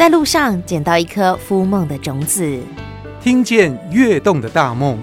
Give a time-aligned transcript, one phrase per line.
[0.00, 2.58] 在路上捡到一颗孵梦的种子，
[3.20, 4.98] 听见跃动的大梦。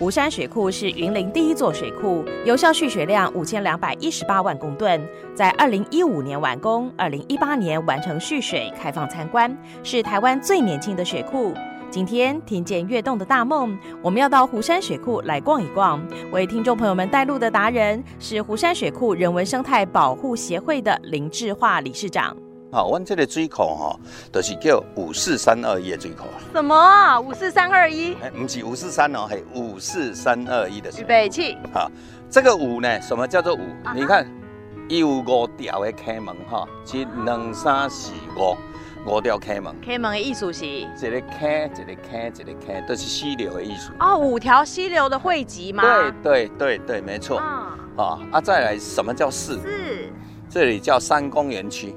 [0.00, 5.00] 吴山水库是云林第一座水库，有效蓄水量五千两百一十八万公吨，
[5.36, 11.54] 在二零一五年完工，二零一八年完成蓄水，开放参观，是台湾最年轻的水库。
[11.90, 15.98] 今天听见跃动的大梦，我们要到湖山水库来逛一逛。
[16.30, 22.36] 为听众朋友们带路的达人是湖山水库人文生态保护协会的林志化理事长。
[22.70, 23.98] 好，我们这个水库哈，
[24.30, 26.24] 都是叫五四三二一的水库。
[26.52, 27.18] 什么啊？
[27.18, 28.12] 五四三二一？
[28.22, 31.00] 哎，不是五四三哦，系五四三二一的水。
[31.00, 31.56] 预备起。
[31.72, 31.90] 好，
[32.28, 33.60] 这个五呢，什么叫做五？
[33.82, 34.30] 啊、你看，
[34.90, 38.54] 有五条的开门哈，一、两、三、四、五。
[39.06, 43.90] 五条开门，开门的意思是，一个开，一个开，一个开，都是溪流的意思。
[44.00, 45.82] 哦，五条溪流的汇集吗？
[45.82, 47.38] 对对对对，没错。
[47.38, 49.58] 啊、哦、啊，再来，什么叫四？
[49.60, 49.68] 四，
[50.50, 51.94] 这里叫三公园区。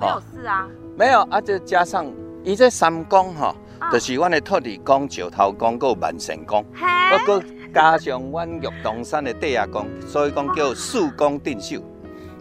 [0.00, 0.68] 没有四啊？
[0.96, 2.06] 没有啊，就加上，
[2.44, 3.54] 伊这三公哈，
[3.92, 7.42] 就是阮的土地公、石头公、个万神公，不过
[7.74, 11.80] 加上阮玉东山的地下公，所以讲叫四公定秀。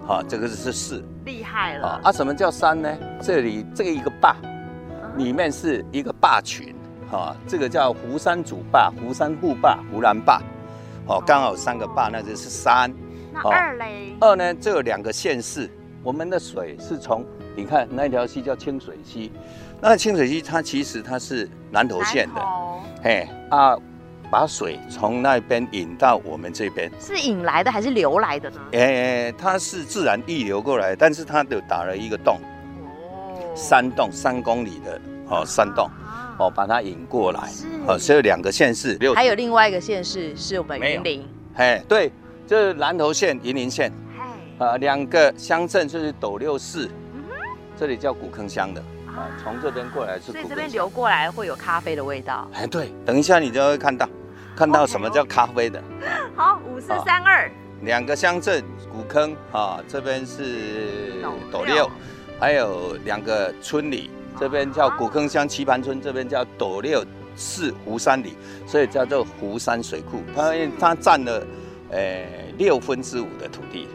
[0.06, 2.00] 好，这个是四，厉害了。
[2.04, 2.90] 啊，什么叫山呢？
[3.22, 4.36] 这里这个一个坝，
[5.18, 6.76] 里面是一个坝群，
[7.10, 10.42] 哈，这个叫湖山主坝、湖山副坝、湖南坝，
[11.08, 12.94] 哦，刚好三个坝，那就是山。
[13.34, 14.16] 那二嘞？
[14.20, 15.70] 二呢，这有两个县市，
[16.04, 17.26] 我们的水是从，
[17.56, 19.32] 你看那条溪叫清水溪，
[19.80, 22.42] 那清水溪它其实它是南投县的，
[23.04, 23.76] 嘿啊。
[24.32, 28.62] 把水从那边引到我们这边，是引来的还是流来的呢？
[28.72, 32.40] 哎、欸，它是自然溢流过来，但是它就打了一个洞，
[32.82, 35.90] 哦，山洞三公里的哦，山洞，
[36.40, 37.42] 哦，把它引过来，
[37.86, 42.10] 哦，所以两个县市，还有另外一个县市是我们云林，哎，对，
[42.48, 43.92] 就是南投县、云林县，
[44.58, 47.22] 啊，两个乡镇就是斗六市，嗯、
[47.78, 48.82] 这里叫古坑乡的。
[49.12, 52.50] 啊，从这边过来是，所以这边流过来会有咖啡的味道。
[52.54, 54.08] 哎，对，等一下你就会看到，
[54.56, 55.82] 看到什么叫咖啡的。
[56.36, 57.50] 好，五四三二，
[57.82, 61.90] 两个乡镇，古坑啊，这边是斗六，
[62.40, 64.10] 还有两个村里，
[64.40, 67.04] 这边叫古坑乡棋盘村，这边叫斗六
[67.36, 68.36] 市湖山里，
[68.68, 70.22] 所以叫做湖山水库。
[70.36, 71.44] 它它占了
[71.92, 72.26] 呃
[72.58, 73.88] 六分之五的土地。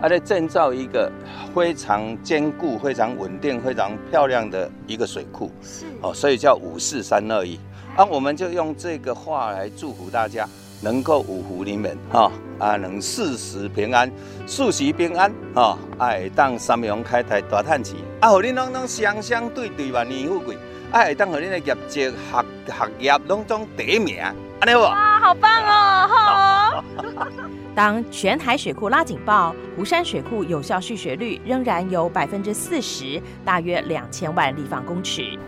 [0.00, 1.10] 它在建造一个
[1.52, 7.58] 非常坚固、非常稳定、非常漂亮的一个水库，是哦，所以叫五四三二一。
[7.98, 10.48] 那我们就用这个话来祝福大家，
[10.80, 14.08] 能够五福临门哈啊，能事事平安，
[14.46, 20.56] 事事平安哈，爱当三阳开泰大赚钱，啊，和恁拢拢双双对对万年富贵，
[20.92, 24.16] 爱当和恁的业绩学学业拢总第一名，
[24.60, 24.80] 安尼不？
[24.80, 26.84] 哇，好棒哦，好。
[27.74, 35.38] 当全台水库拉警报，湖山水库有效蓄水率仍然有百分之四十，大约两千万立方公尺。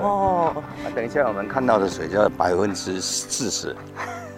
[0.00, 0.52] 哦，
[0.96, 3.76] 等一下我们看到的水就百分之四十，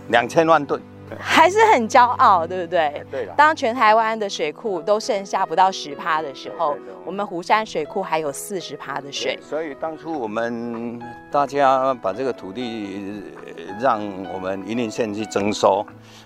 [0.08, 0.78] 两千万吨。
[1.18, 3.04] 还是很骄傲，对不对？
[3.10, 3.34] 对了。
[3.36, 9.38] 当全台湾的水库都剩下不到十趴的时候，我们湖山水库还有四十趴的水。
[9.40, 13.22] 所以当初我们大家把这个土地
[13.80, 14.00] 让
[14.32, 15.84] 我们云林县去征收，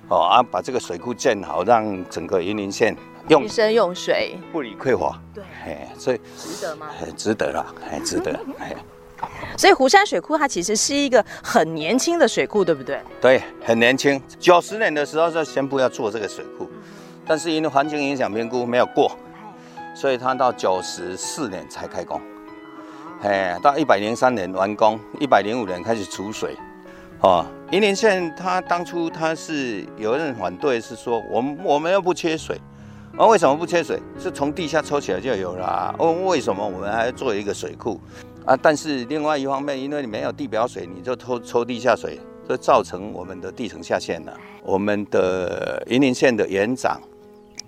[0.08, 2.96] 哦啊，把这个水库建好，让整个云林县
[3.28, 5.20] 用生用水不理匮乏。
[5.34, 6.88] 对，哎，所以值得吗？
[7.16, 8.74] 值得了，很，值得，哎。
[9.56, 13.00] 所以湖山水库它其实是一个很年轻的水库，对不对？
[13.20, 14.20] 对，很年轻。
[14.38, 16.68] 九十年的时候就宣布要做这个水库，
[17.26, 19.12] 但是因为环境影响评估没有过，
[19.94, 22.20] 所以它到九十四年才开工。
[23.22, 26.56] 哎，到一百零三年完工，一百零五年开始储水。
[27.20, 32.60] 哦，云林县它当初它是有人反对，是说我们我们又不缺水，
[33.16, 34.00] 啊，为什么不缺水？
[34.18, 35.94] 是从地下抽起来就有了。
[35.98, 38.00] 哦，为什么我们还要做一个水库？
[38.44, 42.18] 啊，但是另外一方面，因为你没有地表水，你就抽抽地下水，
[42.48, 44.36] 就造成我们的地层下陷了。
[44.64, 47.00] 我们的云林县的园长、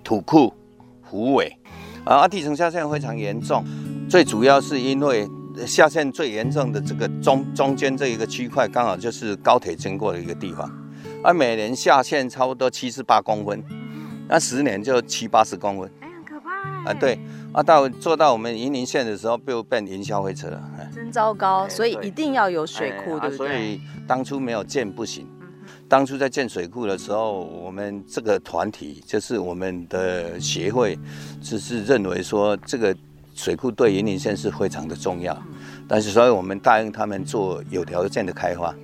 [0.03, 0.53] 土库、
[1.01, 1.57] 虎尾，
[2.03, 3.63] 啊，地层下陷非常严重。
[4.09, 5.27] 最主要是因为
[5.65, 10.69] 下陷最严重的这个中中间这一个区块，刚好就是高铁经过的一个地方，
[11.23, 13.63] 啊，每年下陷差不多七十八公分，
[14.27, 15.89] 那十年就七八十公分。
[16.85, 17.19] 啊，对，
[17.51, 20.61] 啊，到做到我们云林县的时候，就变云霄飞车了，
[20.93, 21.67] 真糟糕。
[21.67, 23.37] 所以一定要有水库，对不对？
[23.37, 25.27] 所以当初没有建不行。
[25.87, 30.97] 当初在建水库的时候，我们这个团体就是我们的协会，
[31.41, 32.95] 只是认为说这个
[33.35, 35.37] 水库对云林县是非常的重要。
[35.87, 38.75] 但是，所以我们答应他们做有条件的开发，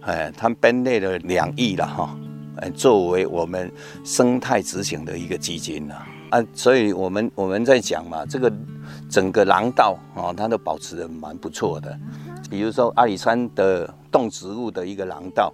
[0.00, 2.18] 哎，他们编列了两亿了哈，
[2.56, 3.70] 哎，作为我们
[4.04, 5.94] 生态执行的一个基金了。
[5.94, 6.08] 啊，
[6.54, 8.52] 所以我们我们在讲嘛，这个
[9.08, 11.98] 整个廊道啊，它都保持的蛮不错的。
[12.50, 15.52] 比如说阿里山的动植物的一个廊道，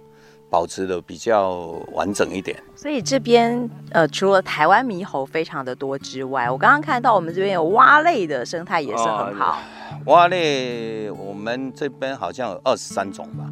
[0.49, 1.57] 保持的比较
[1.93, 2.57] 完整一点。
[2.75, 9.57] 所以这边呃，除了台湾猕猴非常的多之外，我刚刚看到我们这边有蛙类的生态也是很好。
[10.05, 13.43] 蛙类我们这边好像有二十三种吧，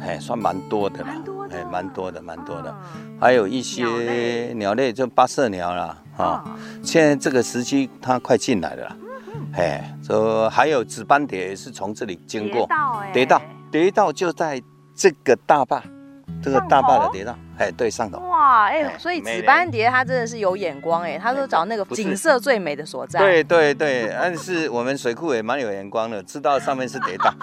[0.00, 1.14] 哎，算蛮多的啦，
[1.60, 2.74] 哎，蛮多的，蛮多的。
[3.20, 3.84] 还有一些
[4.54, 6.44] 鸟类，就八色鸟啦，啊，
[6.82, 8.96] 现在这个时期它快进来了，
[9.54, 12.66] 哎，这还有紫斑蝶也是从这里经过，
[13.12, 13.40] 蝶道，
[13.70, 14.62] 蝶道就在
[14.94, 15.82] 这个大坝，
[16.42, 18.18] 这个大坝的蝶道，哎，对，上头。
[18.20, 23.20] 哇，哎，所以紫斑蝶它真的是有眼光，哎，它都找那个景色最美的所在。
[23.20, 27.34] 对对对，但是我们水库也蛮有眼光的，知道上面是蝶道。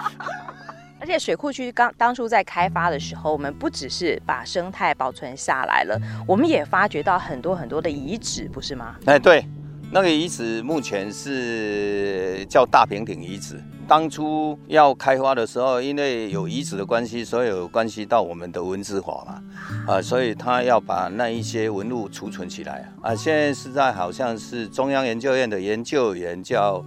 [1.08, 8.94] 而且水库区刚当初在开发的时候，我们不只是把生态保存下来了，我们也发掘到很多很多的遗址，不是吗？
[9.06, 9.42] 哎，对，
[9.90, 13.58] 那个遗址目前是叫大平顶遗址。
[13.88, 23.14] 当初要开发的时候，因为有遗址的关系，所以有关系到我们的文字法嘛，啊，所以他要把那一些文物储存起来啊。
[23.14, 26.84] 现在是在好像是中央研究院的研究员叫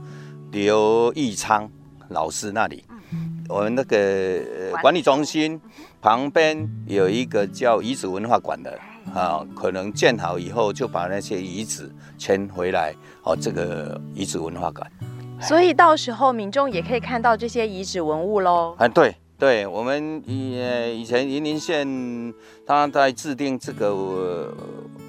[0.52, 1.68] 刘义昌
[2.10, 2.86] 老师那里。
[3.52, 4.40] 我们那个
[4.82, 5.60] 管理中心
[6.02, 8.80] 旁边有一个叫遗址文化馆的
[9.14, 14.90] 啊，可能建好以后就把那些遗址迁回来哦，这个遗址文化馆。
[15.42, 18.74] 所以到时候民众也可以看到这些遗址文物喽。
[18.78, 22.34] 啊，对对，我们以以前云林县
[22.66, 24.54] 他在制定这个。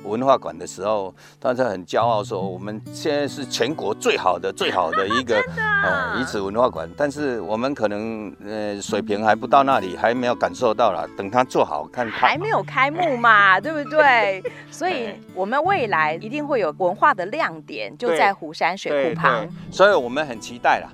[0.04, 5.36] 文化馆的时候，他就很骄傲说：“我们现在是全国最好的、最好的一个
[5.84, 11.08] 呃遗址文化馆。”但是我们可能呃水平还不到那里，还没有感受到了。
[11.16, 14.42] 等它做好看，还没有开幕嘛， 对不对？
[14.70, 19.48] 所以我们未来一定会有文化的亮点，就在湖山水库旁。
[19.70, 20.88] 所以我们很期待啦。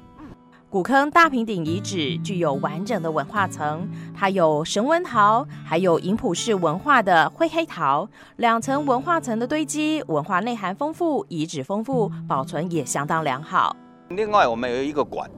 [0.70, 8.06] 古坑大平顶遗址具有完整的文化层，它有神文陶，还有营埔式文化的灰黑陶，
[8.36, 13.74] 两层文化层的堆积，文化内涵丰富，遗址丰富，保存也相当良好。
[14.10, 15.30] 另外，我们有一个馆，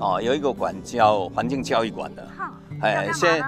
[0.00, 2.50] 哦，有一个馆叫环境教育馆的，好
[2.80, 3.44] 哎，先，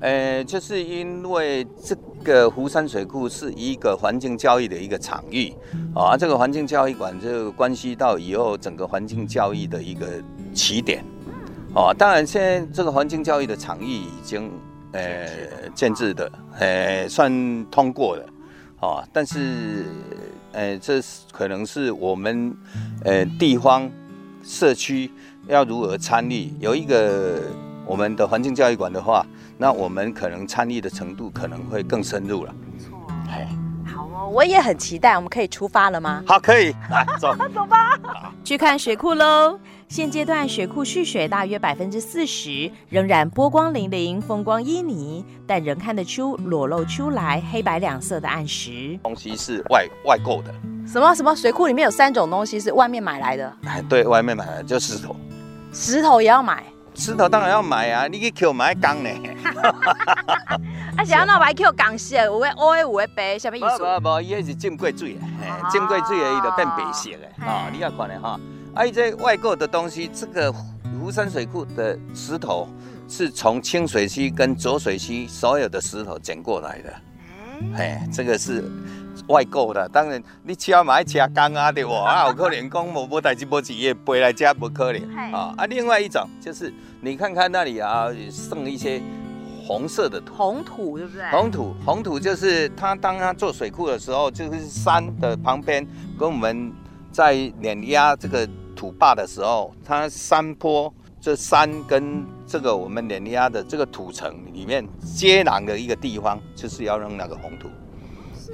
[0.00, 5.50] 呃，就是因为这个湖山水库是一个环境教育的一个场域，
[5.94, 10.06] 啊，这个环境教育馆就关系到以后整个环境教育的一个。
[10.58, 11.04] 起点，
[11.74, 14.50] 哦，当然，现在这个环境教育的场域已经
[14.92, 15.28] 呃
[15.72, 17.30] 建制的，呃算
[17.70, 18.26] 通过了，
[18.80, 19.86] 哦，但是
[20.52, 21.00] 呃这
[21.30, 22.52] 可能是我们
[23.04, 23.88] 呃地方
[24.42, 25.10] 社区
[25.46, 27.40] 要如何参与，有一个
[27.86, 29.24] 我们的环境教育馆的话，
[29.56, 32.52] 那我们可能参与的程度可能会更深入了。
[32.72, 32.98] 没错，
[33.30, 33.48] 哎，
[33.86, 36.22] 好哦，我也很期待，我们可以出发了吗？
[36.26, 37.98] 好，可以，来走， 走吧，
[38.42, 39.58] 去看水库喽。
[39.88, 48.98] 现阶段水库蓄水大约百分之四十，仍然波光粼粼、风光旖旎，但仍看得出裸露出来黑白两色的暗石。
[49.02, 50.52] 东西是外外购的。
[50.86, 51.34] 什么什么？
[51.34, 53.50] 水库里面有三种东西是外面买来的？
[53.64, 55.16] 哎，对外面买来的就石头。
[55.72, 56.62] 石头也要买？
[56.94, 58.06] 石头当然要买啊！
[58.08, 59.08] 你去捡买钢呢？
[60.98, 63.78] 啊，是要那买捡钢色，有的黑，有的白，什么意思？
[63.78, 65.20] 不不不，伊是浸过水的，
[65.70, 67.70] 浸过水的伊就变白色的啊！
[67.72, 68.38] 你要看的哈。
[68.74, 70.52] 还有这外购的东西，这个
[71.00, 72.68] 湖山水库的石头
[73.08, 76.94] 是从清水溪跟浊水溪所有的石头捡过来的，
[77.76, 78.64] 哎，这个是
[79.28, 79.88] 外购的。
[79.88, 85.54] 当然，你只要买加工啊的哇，啊， 有可能讲无无代志无事业背来加不可能啊。
[85.56, 89.02] 啊，另外一种就是你看看那里啊，剩一些
[89.66, 91.30] 红色的土，红土对不对？
[91.30, 95.86] 红土，红土就是它当它做水库的时候，就是山的旁边
[96.18, 96.72] 跟我们
[97.18, 98.48] 在碾压这个。
[98.78, 107.68] 土坝的时候，它山坡这山跟这个我们碾压的这个土层里面接壤的一个地方，就是要用那个红土，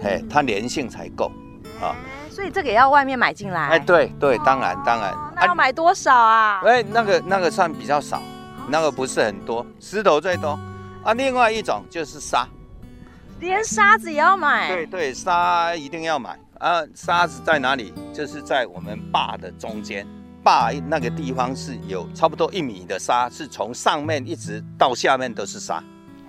[0.03, 1.31] 哎，它粘性才够
[1.79, 1.95] 啊。
[2.31, 3.69] 所以这个也要外面买进来？
[3.69, 5.15] 哎，对对，当然当然。
[5.37, 6.63] 那要买多少啊？
[6.65, 8.23] 哎，那个那个算比较少，
[8.71, 10.59] 那个不是很多，石头最多
[11.03, 11.13] 啊。
[11.13, 12.49] 另外一种就是沙，
[13.41, 14.69] 连沙子也要买？
[14.69, 16.39] 对对，沙一定要买。
[16.65, 17.93] 啊，沙子在哪里？
[18.15, 20.07] 就是在我们坝的中间，
[20.43, 25.85] 坝那个地方是有差不多一米的沙，是从上面一直到下面都是沙。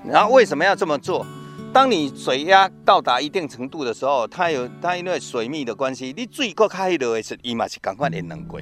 [0.05, 1.25] 然后为什么要这么做？
[1.71, 8.59] 当你水压到达一定程度的时候，它有它因为水密的关系，你水过开落的时候，伊嘛是赶快连能过。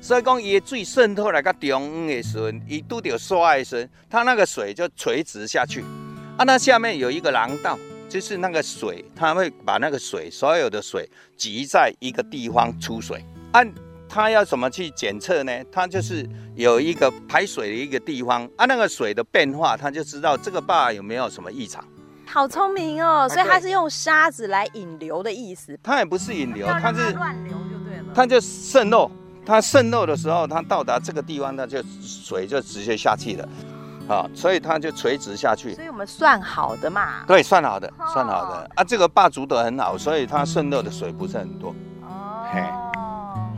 [0.00, 5.84] 所以讲，伊的水渗透来到中央的时候，伊拄到沙的时候，它那个水就垂直下去。
[6.36, 7.78] 啊，那下面有一个廊道。
[8.12, 13.24] 就是那个水，它会把那个水所有的水集在一个地方出水。
[13.52, 13.72] 按、啊、
[14.06, 15.64] 它要怎么去检测呢？
[15.72, 21.82] 它就是有一个排水的一个地方，按、啊、那个水的变化，它就知道这个坝有没有什么异常。
[22.26, 23.26] 好聪明哦！
[23.30, 25.78] 所以它是用沙子来引流的意思。
[25.82, 28.12] 它也不是引流，它是乱流就对了。
[28.14, 29.10] 它就渗漏，
[29.46, 33.48] 它渗漏的时候，它到达这个地方，它就水就直接下去了。
[34.12, 35.74] 啊，所以它就垂直下去。
[35.74, 37.24] 所以我们算好的嘛。
[37.26, 38.70] 对，算好的，算好的。
[38.74, 41.70] 啊，这个坝筑得很好，所以它渗漏的水不是很多。
[42.02, 42.44] 哦。
[42.52, 42.62] 嘿。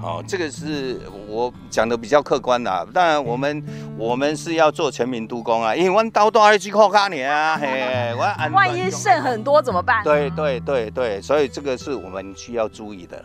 [0.02, 2.88] 哦，这个是我讲的比较客观的。
[2.92, 3.64] 当然，我们
[3.96, 7.56] 我们是要做全民督工啊，因为我刀都要去靠卡你啊。
[7.56, 8.52] 嘿，我安。
[8.52, 10.04] 万一渗很多怎么办？
[10.04, 13.24] 对对对对，所以这个是我们需要注意的了。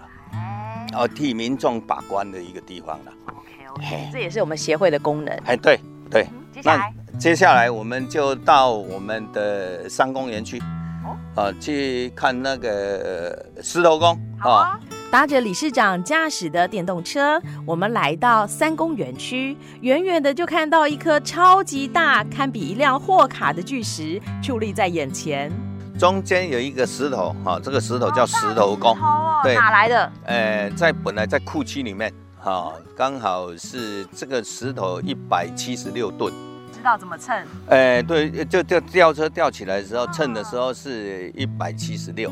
[0.94, 3.12] 哦，替民众把关的一个地方了。
[3.28, 5.38] OK OK，这也是我们协会的功能。
[5.46, 6.26] 哎，对对。
[6.54, 6.94] 接下来。
[7.18, 10.60] 接下来我们就到我们的三公园去，
[11.04, 14.18] 哦，啊，去看那个石头公。
[14.40, 14.80] 好啊。
[15.12, 25.52] 搭着理事长驾驶的电动车，我们来到三公园区，远远的就看到一颗超级大，堪比一辆货卡的巨石矗立在眼前。
[25.98, 28.92] 中间有一个石头，哈，这个石头叫石头公。
[29.02, 30.12] 哦，对，哪来的？
[30.26, 36.32] 呃，在本来在库区里面，哈，刚好是这个石头一百七十六吨。
[36.70, 37.36] 知道怎么称？
[37.68, 42.32] 哎，对，就吊吊车吊起来的时候，称的时候是一百七十六，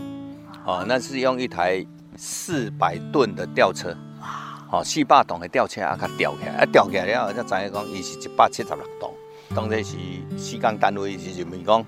[0.65, 3.95] 哦，那是用一台四百吨的吊车，
[4.71, 9.11] 哦，四百吨的吊车啊，它吊起来，啊，吊起来了后才知影讲，伊是一百七十六吨。
[9.55, 9.95] 当时是
[10.37, 11.85] 施工单位是认为讲，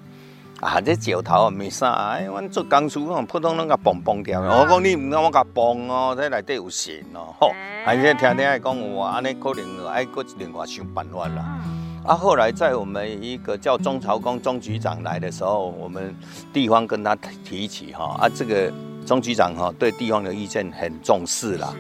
[0.62, 4.42] 啊，这石头啊没啥，哎，阮做工事拢普通拢甲崩崩掉。
[4.42, 7.52] 我讲你唔让我甲崩哦，这内底有线哦，吼，
[7.86, 11.60] 而且听听讲有啊，安尼可能爱搁另外想办法啦。
[12.06, 16.16] 啊，后来在我们一个叫钟朝工钟局长来的时候，我们
[16.52, 18.72] 地方跟他提起哈啊，这个
[19.06, 21.74] 钟局长哈对地方的意见很重视啦。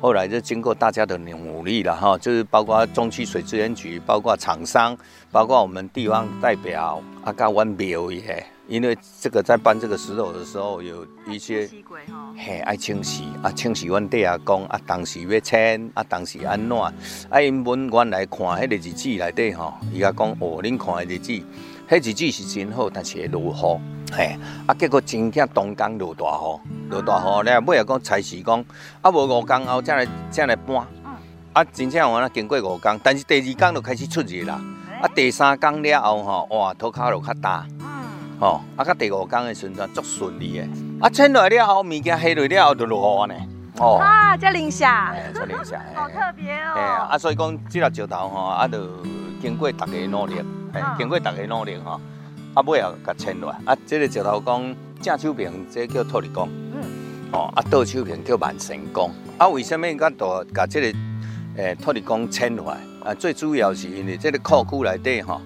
[0.00, 4.96] 后来就经过大家的努力了哈，就是包括中区水资源局，包括厂商，
[5.30, 8.46] 包括我们地方代表啊，甲阮庙也。
[8.66, 11.68] 因为这个在搬这个石头的时候，有一些
[12.34, 16.78] 嘿爱清洗啊，清洗阮地下讲啊，当时要迁啊，当时安怎。
[16.78, 16.92] 啊？
[17.42, 21.32] 因本原来看迄个日子内底吼，伊甲讲哦，恁看的日子，
[21.88, 23.80] 迄日子是真好，但是会落雨，
[24.10, 28.64] 嘿啊，结果真正冬天落大雨，落大雨了，尾啊讲才是讲
[29.02, 30.86] 啊，无五工后才来才来搬，
[31.52, 34.58] 啊，真正有那经过五工，但是第二工就开始出日啦，
[35.02, 37.66] 啊，第三工了后吼，哇，土骹就较大。
[38.44, 40.68] 哦，啊，到第五天的时阵足顺利的，
[41.00, 43.34] 啊，迁落来了后，物件下落了后就落雨呢。
[43.78, 46.74] 哦，啊，遮零下，哎，遮零下， 好特别哦。
[46.76, 48.86] 哎啊，所以讲这粒石头吼，啊，就
[49.40, 50.34] 经过大家努力，
[50.74, 51.98] 哎，经过大家努力吼，
[52.52, 56.46] 啊，尾后甲迁落来，啊，这个石头讲正手平，这叫土地公。
[56.74, 56.82] 嗯。
[57.32, 59.10] 哦，啊，倒手平叫万成功。
[59.38, 60.98] 啊，为什么甲大甲这个
[61.56, 62.78] 诶土地公迁落来？
[63.10, 65.40] 啊，最主要是因为这个库区内底吼，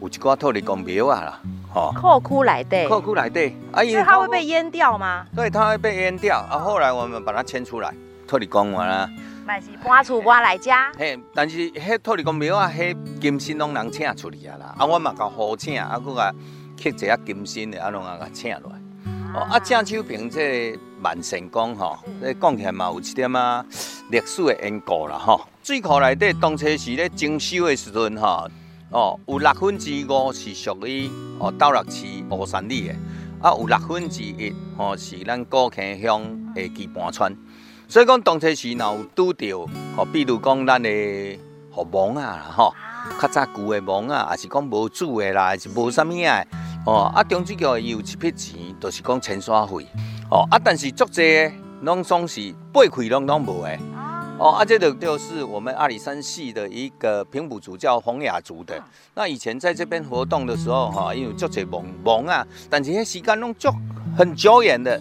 [0.00, 1.40] 有一寡土地公庙啊啦。
[1.72, 3.40] 哦，库窟来的，库窟来的，
[3.72, 5.24] 啊，因为它会被淹掉吗？
[5.36, 6.38] 对，它会被淹掉。
[6.50, 7.94] 啊，后来我们把它迁出来，
[8.26, 9.08] 土地公完了，
[9.46, 10.90] 买是搬厝搬来家。
[10.98, 14.74] 嘿，但是迄土地公庙啊，迄金身拢人请出去啊啦。
[14.78, 16.34] 啊，我嘛甲好请，啊，佫甲
[16.82, 18.78] 刻一下金身的，啊，拢啊甲请落来。
[19.32, 23.64] 哦，啊，郑秋平这万成功吼，这讲起来嘛有一点啊
[24.10, 25.40] 历史的因果啦吼。
[25.62, 28.48] 水库内底当初是咧征收的时阵吼。
[28.90, 32.94] 哦，有六分之五是属于哦斗六市乌山里的，
[33.40, 36.22] 啊有六分之一哦是咱古坑乡
[36.54, 37.36] 的基盘村，
[37.86, 39.46] 所以讲当初时若有拄到，
[39.96, 41.38] 哦比如讲咱的
[41.70, 42.74] 河网啊，吼
[43.20, 46.44] 较早旧的网啊，还是讲无主的啦，还是无啥物啊，
[46.84, 49.86] 哦啊中水局伊有一笔钱，就是讲迁徙费，
[50.32, 51.22] 哦啊但是足济
[51.82, 53.78] 拢总是八开拢拢无的。
[54.40, 58.82] 哦，啊，这个就是我们阿里山系的一个平埔族叫洪雅族的。
[59.14, 63.70] 那以前在这边活动的时候，哈，因为做这蒙蒙啊，但是那时间拢做
[64.16, 64.98] 很久远的。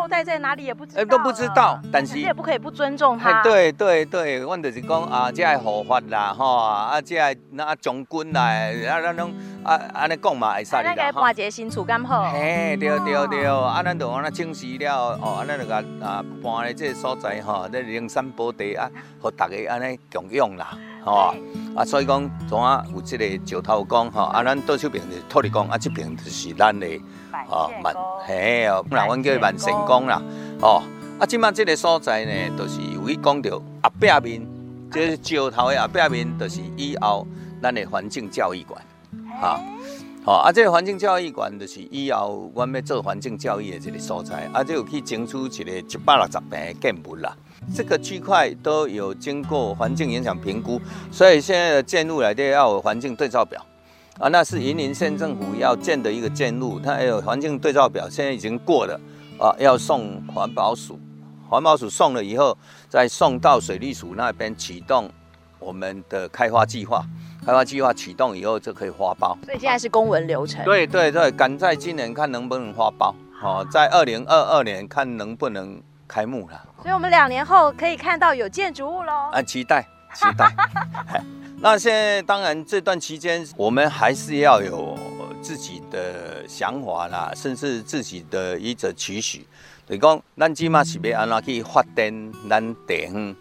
[0.00, 3.42] 后代在哪里也不知道，都不知道，但是也不可以不尊重他。
[3.42, 9.30] 对对对，我就是讲啊，这个护法啦，吼，啊，这个那将军啦，啊，咱拢
[9.62, 10.94] 啊，安尼讲嘛会使哩啦。
[10.96, 12.30] 那个搬一个新厝刚好。
[12.30, 18.90] 嘿，对对对，啊，咱就安尼清洗了，哦，啊，咱就甲啊搬来这个所在，吼，这灵山宝地啊，
[19.20, 20.68] 互大家安尼共用啦，
[21.04, 21.34] 吼，
[21.74, 26.86] 啊，所以讲怎啊有这个石头公，吼，啊，咱倒手边是土地公，啊，这边就是咱的。
[27.48, 27.94] 哦，万
[28.26, 30.22] 嘿哦，那阮叫伊万成功啦。
[30.60, 30.82] 哦，
[31.18, 34.46] 啊，即马这个所在呢，就是有去讲到后壁面，
[34.90, 37.26] 这石头的后壁面，就是以后
[37.62, 38.80] 咱的环境教育馆。
[39.40, 39.60] 哈，
[40.24, 47.34] 吼啊，即个环境教育馆就是以后我们要做环境教育的这个所在，啊，就有去争取一个一百六十平的建物啦。
[47.74, 53.64] 这个区块都有经过环境影响评估，所以现在的建筑来都要有环境对照表
[54.18, 59.00] 啊，那是云林县政府要建的一个建筑，它还有环境对照表，现在已经过了
[59.38, 60.98] 啊，要送环保署，
[61.48, 62.56] 环保署送了以后，
[62.88, 65.10] 再送到水利署那边启动
[65.58, 67.04] 我们的开发计划。
[67.42, 70.62] 开发计划启动以后就可以发包，所以现在是公文流程。
[70.62, 76.60] 对对对，赶在今年看能不能发包，好，在二零二二年看能不能开幕了。
[76.82, 79.30] 所以我们两年后可以看到有建筑物喽。
[79.32, 80.52] 啊，期待期待。
[81.62, 84.98] 那现在当然这段期间，我们还是要有
[85.40, 89.46] 自己的想法啦，甚至自己的一则期许。
[89.86, 93.36] 就是讲，咱起码是要安怎去发展咱地方。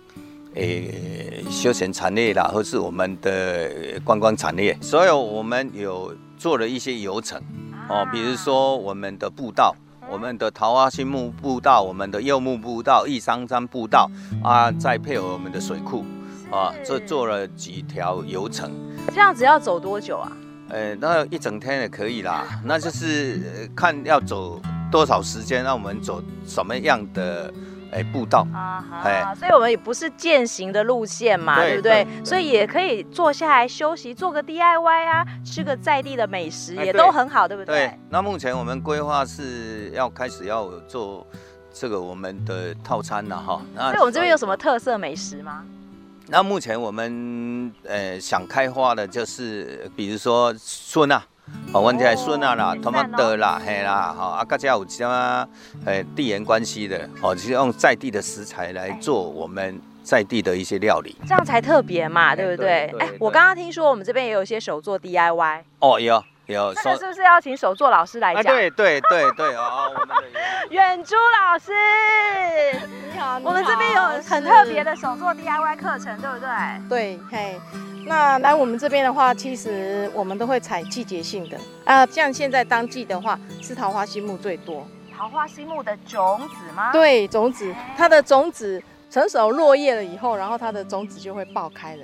[0.55, 7.39] 诶，休闲产业啦，或是我们的观光产业，所有我们有做了一些游程
[7.87, 9.75] 哦，比如说我们的步道，
[10.11, 14.09] 我们的桃花心木步道，我们的柚木步道、义桑山步道
[14.43, 16.03] 啊，再配合我们的水库
[16.51, 18.71] 啊，这做了几条游程。
[19.13, 20.31] 这样子要走多久啊？
[20.69, 24.59] 呃，那一整天也可以啦， 那就是看要走
[24.91, 27.53] 多少时间，让我们走什么样的。
[27.91, 32.25] 哎，步道啊，哎，所以我们也不是践行的路线嘛，对，对不对，对？
[32.25, 37.87] 所以也可以坐下来休息，做个 DIY 啊，吃个在地的美食，也都很好，对不对？
[37.87, 37.99] 对。
[38.09, 41.25] 那目前我们规划是要开始要做
[41.73, 43.61] 这个我们的套餐了哈。
[43.73, 45.63] 那所以我们这边有什么特色美食吗？
[46.27, 51.23] 那目前我们呃想开发的就是，比如说笋啊。
[51.71, 55.47] 好，问题还顺啊啦，他们的啦，嘿啦，好啊，大家有什么
[55.85, 62.93] 呃地缘关系的，哦，就是用在地的食材来做我们在地的一些料理，这样才特别嘛，对不对？
[62.99, 68.43] 哎，我刚刚听说我们这边也有一些手作 DIY，哦，有有，这个是不是要请手作老师来讲？
[68.45, 70.15] 对对对对哦，我们的
[70.73, 71.71] 远珠老师，
[73.13, 76.49] 你好，我们这边有很特别的手作 DIY 课程，对不对？
[76.89, 77.59] 对，嘿。
[78.09, 84.83] 那来我们这边的话，其实我们都会采季节性的啊，像现在当季的话，是桃花心木最多。
[85.15, 86.91] 桃花心木的种子吗？
[86.91, 92.03] 对，种子，它的种子成熟落叶了以后，然后它的种子就会爆开了。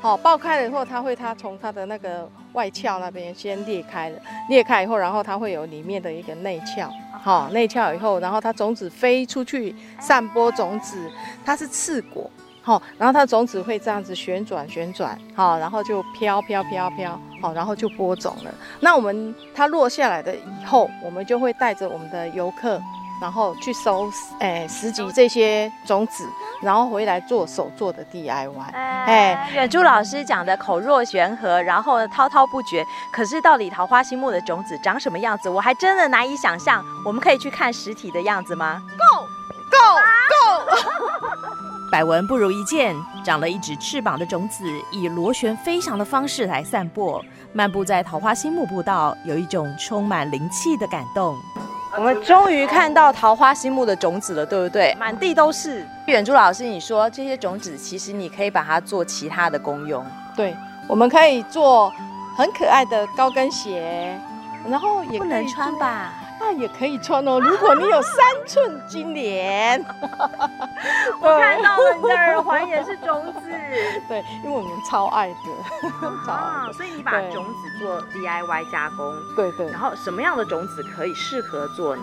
[0.00, 6.88] 好，爆开了以后，它会它从它的那个外壳那边先裂开了，裂开以后，然后它会有里面的一个内壳。
[7.22, 11.10] 好，内壳以后，然后它种子飞出去散播种子，
[11.44, 12.30] 它是刺果。
[12.62, 18.54] 好，然后它的种子会这样子旋转旋转，好，然后就飘飘飘飘，好，然后就播种了。
[18.80, 22.80] 那我们它落下来的以后，我们就会带着我们的游客，
[23.20, 26.24] 然后去收，哎，拾集这些种子，
[26.62, 28.72] 然后回来做手做的 DIY。
[28.72, 32.86] 哎，远珠老师讲的口若悬河，然后滔滔不绝。
[33.12, 36.80] 可是到底桃花心木的种子长什么样子，我还真的难以想象。
[37.04, 39.11] 我们可以去看实体的样子吗 go！
[41.92, 47.22] 百闻不如一见，长了一指翅膀的种子，以螺旋飞翔的方式来散播。
[47.52, 51.36] 漫步在桃花心木步道，有一种充满灵气的感动。
[51.94, 54.96] 我们终于看到桃花心木的种子了，对不对？
[54.98, 55.86] 满地都是。
[56.06, 60.02] 远珠老师，你说这些种子其实你可以把它做其他的功用。
[60.34, 60.56] 对，
[60.88, 61.92] 我们可以做
[62.34, 64.18] 很可爱的高跟鞋，
[64.66, 66.14] 然后也不能穿吧。
[66.52, 68.12] 那也可以穿哦，如果你有三
[68.46, 69.82] 寸金莲。
[71.20, 73.40] 我看到了你的耳环也是种子。
[74.06, 75.34] 对，因为我们超爱的。
[76.30, 79.14] 啊，所以你把种子做 DIY 加工。
[79.34, 79.66] 对对。
[79.70, 82.02] 然后什么样的种子可以适合做呢？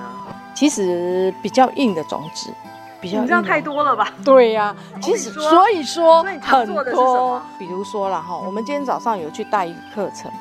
[0.55, 2.51] 其实比较硬的种子，
[2.99, 3.27] 比较硬。
[3.27, 4.11] 这样太多了吧？
[4.25, 7.39] 对呀、啊，其实所以说很多。
[7.59, 10.31] 比如说了哈，我们今天早上有去带一个课程，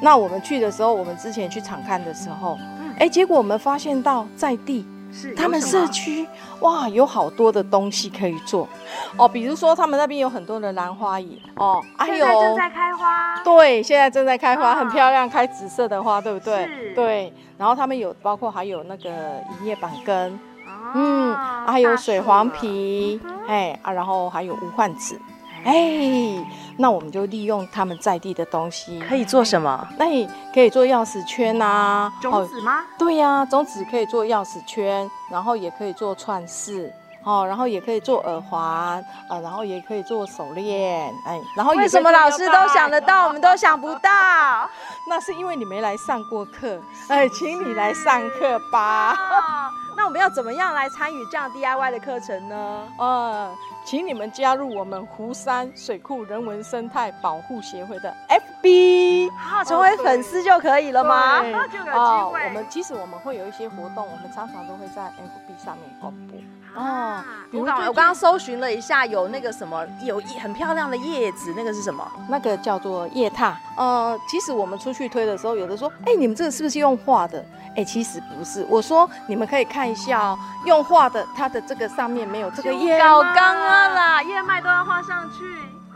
[0.00, 2.56] 那我们去的时候，我们之前去场看的时候。
[2.98, 6.26] 哎，结果我们发现到在地是他们社区
[6.60, 8.68] 哇，有好多的东西可以做。
[9.16, 16.64] 哦，比如说他们那边有很多的兰花野哦，还有现在正在开花，对，现在正在开花，很漂亮，开紫色的花，对不对？
[16.66, 17.32] 是，对。
[17.58, 19.10] 然后他们有包括还有那个
[19.60, 21.34] 银叶板根，哦、嗯，
[21.66, 25.18] 还有水黄皮，哎啊，然后还有无患子。
[25.66, 29.86] 哎，那我们就利用他们在地的东西，可以做什么？
[29.98, 32.84] 那你可以做钥匙圈啊，种子吗？
[32.96, 36.92] 对呀、啊，种子可以做钥匙圈，然后也可以做串饰，
[37.26, 38.62] 哦，然后也可以做耳环，
[39.28, 44.70] 啊，然后也可以做手链，哎，然后为什么老师都想得到， 我们都想不到？
[45.08, 49.12] 那是因为你没来上过课，哎，请你来上课吧。
[49.12, 52.82] 哦、 那我们要怎么样来参与这样 DIY 的课程呢？
[52.98, 53.50] 呃。
[53.84, 59.30] 请你们加入我们湖山水库人文生态保护协会的 FB。
[59.64, 61.40] 成为粉丝就可以了吗？
[61.42, 61.96] 那就有机会。
[61.96, 66.34] 哦，我们其实我们会有一些活动，我们常常都会在 FB 上面公布。
[66.76, 72.06] 哦，我刚我刚刚搜寻了一下，有那个什么，有一很漂亮的叶子，那个是什么？
[72.28, 73.54] 那个叫做叶榻。
[73.76, 77.42] 呃，其实我们出去推的时候，有的说，哎，你们这个是不是用画的？
[77.76, 78.66] 哎，其实不是。
[78.68, 82.98] 我说你们可以看一下哦，用画的，它的这个上面没有这个叶。
[82.98, 85.44] 搞刚啊啦，叶脉都要画上去。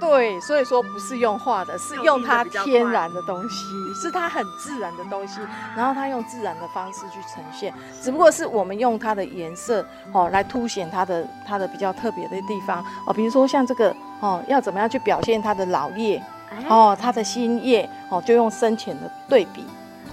[0.00, 5.40] 对，所以说不是用画的，是用它天然的东西，是它很自然的东西，
[5.76, 12.84] 然后它用自然的方式去呈现，只不过是我们用它的颜色哦来凸显它的它的比较特别的地方。
[13.06, 16.20] 哦，比如说像这个哦，要怎么样去表现它的老叶
[16.68, 19.64] 哦，它的新叶哦，就用深浅的对比，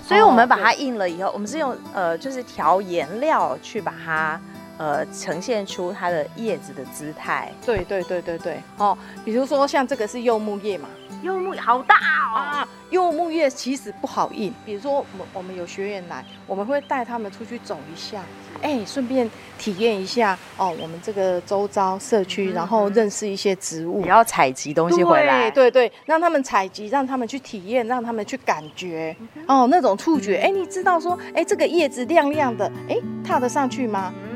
[0.05, 4.39] 所以我们把它印了以后，我们是用呃就是调颜料去把它。
[4.77, 7.51] 呃，呈现出它的叶子的姿态。
[7.65, 10.87] 对对对对对，哦，比如说像这个是柚木叶嘛，
[11.21, 12.37] 柚木好大哦。
[12.37, 14.53] 啊，柚木叶其实不好印。
[14.65, 18.23] 比如说我们我们有学员来，我们会带他们出去走一下，
[18.61, 25.49] 哎，顺便体验一下哦，我们这个周遭社区，然后认识一些植物，也要采集东西回来。
[25.51, 29.15] 对对对，让他们采集，让他们去体验，让他们去感觉
[29.47, 30.37] 哦，那种触觉。
[30.37, 34.13] 哎，你知道说，哎，这个叶子亮亮的，哎，踏得上去吗？
[34.23, 34.26] 嗯，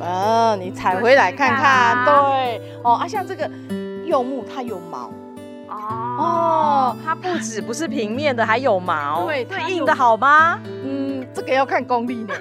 [0.00, 3.48] 啊，你采回来看看，对，哦啊，像这个
[4.04, 5.10] 柚木，它有毛，
[5.68, 10.60] 哦，它不止不是平面的，还有毛， 对，它硬的好吗？
[10.66, 12.34] 嗯，这个要看功力呢。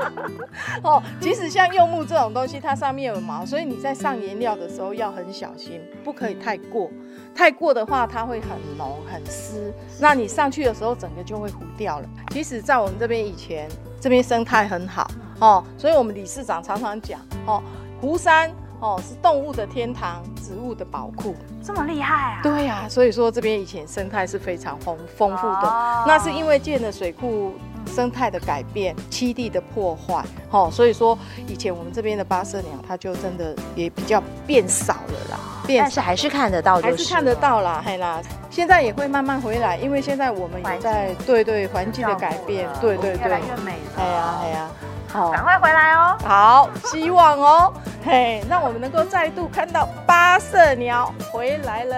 [0.82, 6.90] 哦，即使像柚木这种东西，它上面有毛，所以你在上颜料的时候要很小心，不可以太过，
[7.34, 12.06] 太过的话它会很浓很湿，那你上去的时候整个就会糊掉了。
[12.30, 13.68] 其实，在我们这边以前，
[14.00, 15.08] 这边生态很好。
[15.40, 17.62] 哦，所以我们理事长常常讲，哦，
[18.00, 18.50] 湖山
[18.80, 22.40] 哦是动物的天堂，植物的宝库，这么厉害啊？
[22.42, 27.54] 对呀、啊，所以说这边以前生态是非常丰丰富的，哦、那是因为建了水库，
[27.86, 44.68] 生态的改变，栖地的破坏，哦，所以说以前我们这边的八色鸟，它就真的也比较变少了啦，变少，但是还是看得到，还是看得到啦，嘿啦，现在也会慢慢回来，因为现在我们也在对对环境的改变，对对对，越来越美了，哎呀哎呀。
[45.12, 46.16] 好，赶快回来哦！
[46.24, 47.72] 好，希望哦，
[48.04, 51.96] 嘿，让我们能够再度看到八色鸟回来了。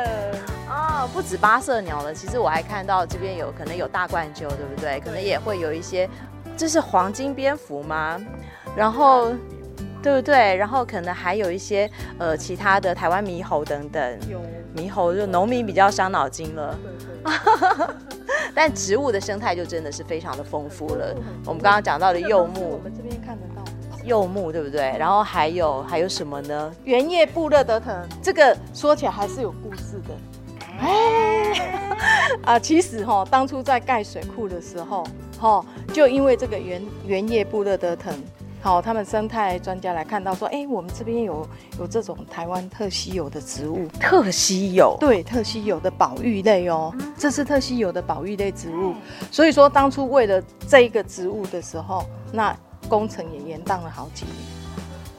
[0.70, 4.98] 哦，不止八色鸟了，其实我还看到这边有可能有大冠鸠，对不对？
[5.00, 6.08] 可能也会有一些，
[6.56, 8.18] 这是黄金蝙蝠吗？
[8.74, 9.32] 然后，
[10.02, 10.56] 对不对？
[10.56, 11.88] 然后可能还有一些
[12.18, 14.18] 呃其他的台湾猕猴等等。
[14.28, 14.40] 有
[14.74, 16.76] 猕猴就农民比较伤脑筋了。
[16.82, 17.86] 对对
[18.54, 21.14] 但植物的生态就真的是非常的丰富了。
[21.46, 23.62] 我们刚刚讲到的柚木，我们这边看得到
[24.04, 24.94] 柚木，对不对？
[24.98, 26.74] 然后还有还有什么呢？
[26.84, 30.14] 圆叶布勒德藤，这个说起来还是有故事的。
[30.80, 31.88] 哎，
[32.44, 35.06] 啊，其实哈，当初在盖水库的时候，
[35.38, 38.12] 哈，就因为这个圆圆叶布勒德藤。
[38.62, 41.44] 好，他们生态专家来看到说，哎、欸，我们这边有
[41.80, 48.94] 有这种台湾特稀有的植物，特稀有，对，特稀有的保育类哦，嗯、这是特稀有的保育类植物。
[49.32, 52.56] 所以说，当初为了这一个植物的时候，那
[52.88, 54.36] 工程也延宕了好几年。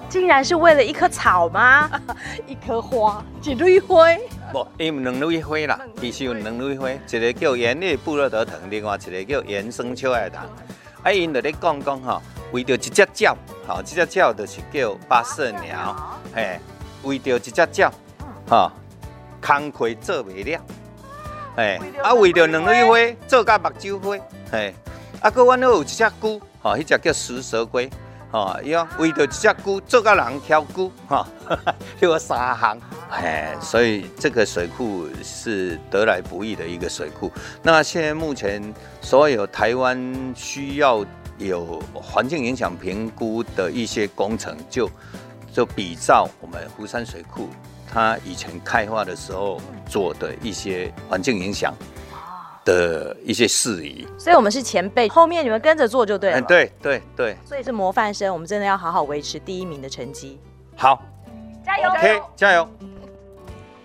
[0.07, 1.91] 竟然是为了一棵草吗？
[2.47, 4.05] 一棵花，一蕊花？
[4.53, 10.41] 不，因为两蕊花啦，必须有两蕊花，一个叫圆叶布洛德藤，另外一个叫原生秋爱藤。
[11.01, 12.21] 哎，因在咧讲讲哈。
[12.53, 13.35] 为着一只鸟，
[13.65, 15.95] 好，这只鸟就是叫八色鸟，
[16.35, 16.59] 嘿，
[17.01, 17.91] 为着一只鸟，
[18.47, 18.71] 哈，
[19.41, 20.61] 工课做袂了，
[21.57, 24.75] 嘿，啊，为着两蕊花做甲目睭花，嘿，
[25.19, 27.89] 啊，搁阮有一只龟，哈，迄只叫食蛇龟，
[28.31, 31.27] 哈，伊讲为着一只龟做甲人挑龟，哈，
[31.99, 37.31] 迄个三行，哎，所以这个水库是得来不易的一个水库。
[37.63, 38.61] 那现在目前
[39.01, 41.03] 所有台湾需要。
[41.37, 44.93] 有环境影响评估的一些工程就，就
[45.53, 47.47] 就比照我们湖山水库，
[47.91, 51.73] 它以前开发的时候做的一些环境影响
[52.65, 54.07] 的一些事宜。
[54.17, 56.41] 所以，我们是前辈，后面你们跟着做就对了。
[56.41, 57.37] 对对对。
[57.45, 60.39] 所以是模范生，我们真的要好好维持第一名的成绩。
[60.75, 61.03] 好，
[61.63, 62.67] 加油！OK，加油！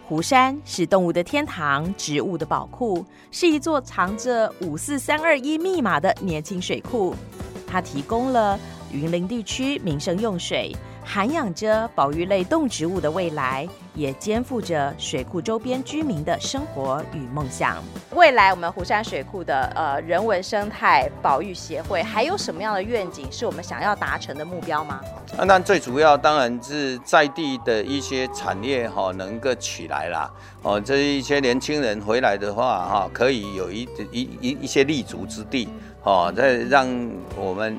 [0.07, 7.15] 湖山是动物的天堂，植物的宝库，是一座藏着五四三二一密码的年轻水库。
[7.71, 8.59] 它提供了
[8.93, 17.77] 云林地区民生用水，涵养着保育类动植物的未来，也肩负着水库周边居民的生活与梦想。
[18.15, 25.01] 未来我们湖山水库的呃人文生态保育协会还有什么样的愿景是我们想要达成的目标吗？
[25.37, 30.31] 那那最主要当然是在地的一些产业哈能够起来啦。
[30.63, 35.69] 哦，这一些年轻人回来的话哈，可以有一一一一些立足之地，
[36.09, 36.89] 哦，再让
[37.37, 37.79] 我们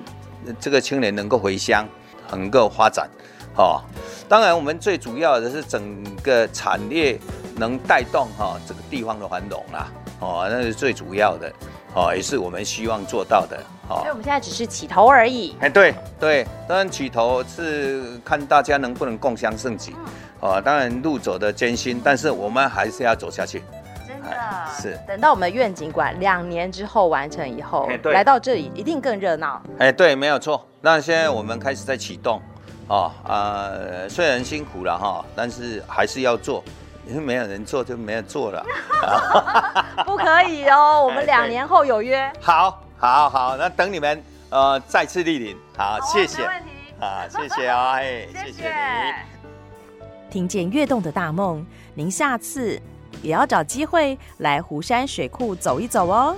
[0.59, 1.83] 这个青年能够回乡，
[2.29, 3.09] 能够发展，
[3.57, 3.81] 哦。
[4.27, 5.81] 当然，我们最主要的是整
[6.21, 7.19] 个产业
[7.57, 9.87] 能带动哈这个地方的繁荣啦，
[10.19, 11.51] 哦，那是最主要的，
[11.95, 13.57] 哦，也是我们希望做到的，
[13.89, 13.97] 哦。
[14.01, 15.55] 所以我们现在只是起头而已。
[15.59, 19.95] 哎，对对，当然起头是看大家能不能共襄盛举。
[20.41, 23.63] 哦，当然路走的艰辛，但是我们还是要走下去。
[24.21, 24.99] 真的是。
[25.07, 29.61] 等到我们愿景馆两年之后完成以后，来到这里一定更热闹。
[29.79, 30.65] 哎，对，没有错。
[30.81, 32.41] 那现在我们开始在启动，
[32.87, 36.63] 哦，呃，虽然辛苦了哈，但是还是要做，
[37.07, 38.65] 因为没有人做就没有做了。
[40.05, 42.31] 不可以哦，我们两年后有约。
[42.39, 45.57] 好，好，好，那等你们呃再次莅临。
[45.77, 46.41] 好，哦、谢谢。
[46.41, 46.69] 没问题。
[46.99, 49.13] 啊，谢谢啊， 哎，谢谢，谢谢你。
[50.29, 52.79] 听见跃动的大梦，您下次
[53.21, 56.35] 也要找机会来湖山水库走一走哦。